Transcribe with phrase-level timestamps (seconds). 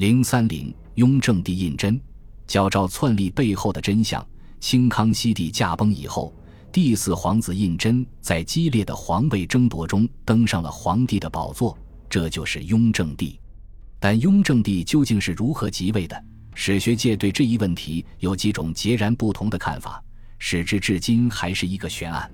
[0.00, 2.00] 零三零，雍正帝胤禛，
[2.46, 4.26] 矫诏篡立背后的真相。
[4.58, 6.34] 清康熙帝驾崩以后，
[6.72, 11.76] 第四皇子胤禛在激烈的皇位争夺中登上了皇帝的宝座，
[12.08, 13.38] 这就是雍正帝。
[13.98, 16.24] 但雍正帝究竟是如何即位的？
[16.54, 20.02] 史学界对这一问题有几种截然不同的看法，
[20.38, 22.26] 使之至今还是一个悬案。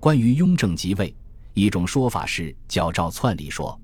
[0.00, 1.14] 关于雍正即位，
[1.54, 3.80] 一种说法是矫诏篡立说。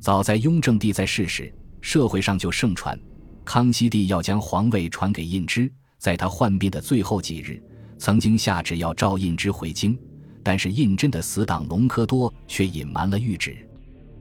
[0.00, 1.50] 早在雍正帝在世时，
[1.88, 3.00] 社会上就盛传，
[3.46, 5.72] 康熙帝要将皇位传给胤禛。
[5.96, 7.58] 在他患病的最后几日，
[7.96, 9.98] 曾经下旨要召胤禛回京，
[10.42, 13.66] 但是胤禛的死党隆科多却隐瞒了谕旨，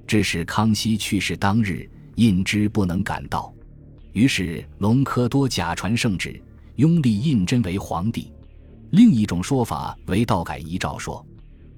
[0.07, 3.53] 致使康熙去世当日，胤禛不能赶到。
[4.13, 6.41] 于是隆科多假传圣旨，
[6.77, 8.31] 拥立胤禛为皇帝。
[8.91, 11.27] 另一种说法为道改遗诏说，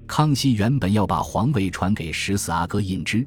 [0.06, 3.26] 康熙原本要把皇位传给十四阿哥胤禛。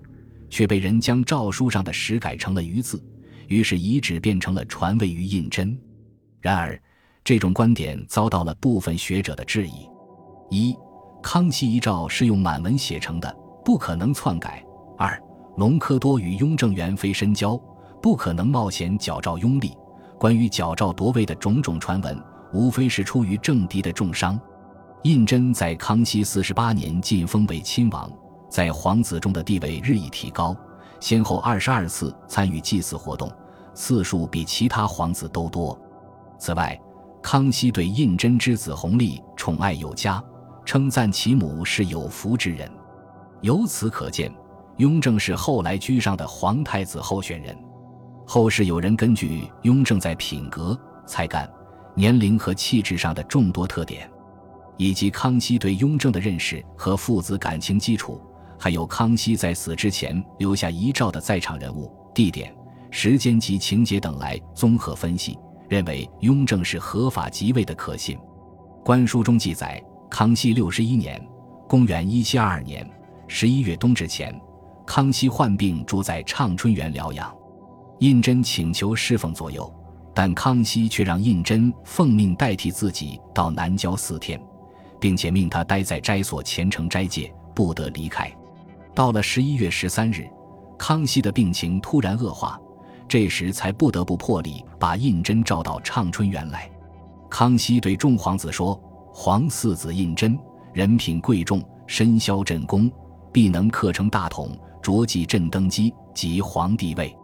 [0.53, 3.03] 却被人将诏书上的“十”改成了“余”字，
[3.47, 5.75] 于是遗旨变成了传位于胤禛。
[6.39, 6.79] 然而，
[7.23, 9.89] 这种观点遭到了部分学者的质疑：
[10.51, 10.77] 一、
[11.23, 14.63] 康熙遗诏是用满文写成的，不可能篡改；
[14.95, 15.19] 二、
[15.57, 17.59] 隆科多与雍正元非深交，
[17.99, 19.75] 不可能冒险矫诏拥立。
[20.19, 22.15] 关于矫诏夺位的种种传闻，
[22.53, 24.39] 无非是出于政敌的重伤。
[25.01, 28.07] 胤禛在康熙四十八年晋封为亲王。
[28.53, 30.55] 在皇子中的地位日益提高，
[30.99, 33.27] 先后二十二次参与祭祀活动，
[33.73, 35.75] 次数比其他皇子都多。
[36.37, 36.79] 此外，
[37.19, 40.23] 康熙对胤禛之子弘历宠爱有加，
[40.65, 42.69] 称赞其母是有福之人。
[43.41, 44.31] 由此可见，
[44.77, 47.57] 雍正是后来居上的皇太子候选人。
[48.23, 51.51] 后世有人根据雍正在品格、才干、
[51.95, 54.07] 年龄和气质上的众多特点，
[54.77, 58.21] 以及康熙对雍正的认识和父子感情基础。
[58.63, 62.55] 还有康熙在死之前留下遗诏的在场人物、地点、
[62.91, 68.17] 时间及情节等来综合分析，认为雍正是合法即位的可信。
[68.81, 71.21] 官书中记载，康熙六十一年
[71.67, 72.89] （公元一七二二年）
[73.27, 74.33] 十一月冬至前，
[74.85, 77.35] 康熙患病住在畅春园疗养，
[77.99, 79.69] 胤禛请求侍奉左右，
[80.15, 84.41] 但康熙却让胤禛奉命代替自己到南郊四天，
[85.01, 88.33] 并且命他待在斋所虔诚斋戒，不得离开。
[88.95, 90.27] 到了十一月十三日，
[90.77, 92.59] 康熙的病情突然恶化，
[93.07, 96.69] 这时才不得不破例把胤禛召到畅春园来。
[97.29, 98.79] 康熙对众皇子说
[99.11, 100.37] ：“皇四子胤禛，
[100.73, 102.91] 人品贵重，身消朕功，
[103.31, 107.15] 必能克成大统，着继朕登基，即皇帝位。”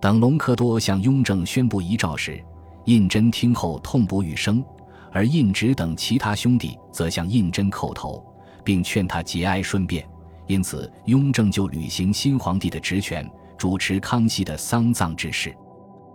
[0.00, 2.40] 等隆科多向雍正宣布遗诏时，
[2.84, 4.64] 胤禛听后痛不欲生，
[5.10, 8.24] 而胤祉等其他兄弟则向胤禛叩头，
[8.62, 10.08] 并劝他节哀顺变。
[10.48, 15.54] 因此，雍正就履行新皇帝的职权，主持康熙的丧葬之事。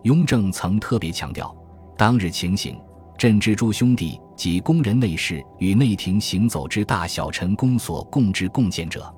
[0.02, 1.56] 雍正曾特别强调，
[1.96, 2.78] 当日情形，
[3.16, 9.14] 朕之诸兄弟及宫人内侍与内廷行走之大小臣公所共知共见者。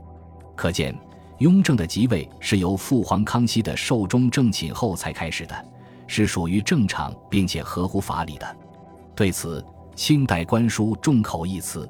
[0.54, 0.94] 可见，
[1.40, 5.66] 雍正的即位是由父皇康熙的寿终正寝后才开始的，
[6.08, 8.58] 是属于正常并且合乎法理的。
[9.16, 9.66] 对此，
[9.96, 11.90] 清代官书众口一词。